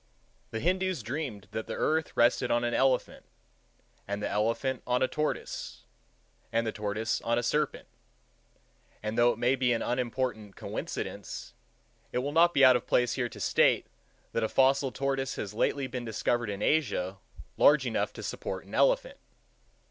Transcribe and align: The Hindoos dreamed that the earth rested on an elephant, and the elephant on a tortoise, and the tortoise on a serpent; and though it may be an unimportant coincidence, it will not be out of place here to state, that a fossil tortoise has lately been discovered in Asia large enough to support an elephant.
The 0.49 0.59
Hindoos 0.59 1.03
dreamed 1.03 1.47
that 1.51 1.67
the 1.67 1.75
earth 1.75 2.17
rested 2.17 2.49
on 2.49 2.63
an 2.63 2.73
elephant, 2.73 3.23
and 4.07 4.19
the 4.23 4.27
elephant 4.27 4.81
on 4.87 5.03
a 5.03 5.07
tortoise, 5.07 5.83
and 6.51 6.65
the 6.65 6.71
tortoise 6.71 7.21
on 7.21 7.37
a 7.37 7.43
serpent; 7.43 7.87
and 9.03 9.15
though 9.15 9.31
it 9.33 9.37
may 9.37 9.55
be 9.55 9.73
an 9.73 9.83
unimportant 9.83 10.55
coincidence, 10.55 11.53
it 12.11 12.17
will 12.17 12.31
not 12.31 12.51
be 12.51 12.65
out 12.65 12.75
of 12.75 12.87
place 12.87 13.13
here 13.13 13.29
to 13.29 13.39
state, 13.39 13.85
that 14.31 14.41
a 14.41 14.49
fossil 14.49 14.91
tortoise 14.91 15.35
has 15.35 15.53
lately 15.53 15.85
been 15.85 16.03
discovered 16.03 16.49
in 16.49 16.63
Asia 16.63 17.19
large 17.55 17.85
enough 17.85 18.11
to 18.13 18.23
support 18.23 18.65
an 18.65 18.73
elephant. 18.73 19.19